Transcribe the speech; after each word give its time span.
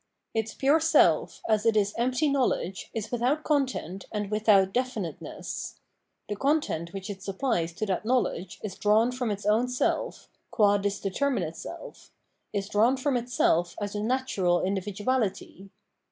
Its 0.33 0.55
pure 0.55 0.79
self, 0.79 1.43
as 1.47 1.63
it 1.63 1.77
is 1.77 1.93
empty 1.95 2.27
knowledge, 2.27 2.89
is 2.91 3.11
without 3.11 3.43
content 3.43 4.05
and 4.11 4.31
without 4.31 4.73
definiteness. 4.73 5.79
The 6.27 6.35
content 6.35 6.91
which 6.91 7.07
it 7.07 7.21
supplies 7.21 7.71
to 7.73 7.85
that 7.85 8.03
knowledge 8.03 8.59
is 8.63 8.73
drawn 8.75 9.11
from 9.11 9.29
its 9.29 9.45
own 9.45 9.67
self, 9.67 10.27
qua 10.49 10.79
this 10.79 10.99
determinate 10.99 11.55
self, 11.55 12.09
is 12.51 12.67
drawn 12.67 12.97
from 12.97 13.15
itself 13.15 13.75
as 13.79 13.93
a 13.93 14.01
natural 14.01 14.61
individuality. 14.61 15.69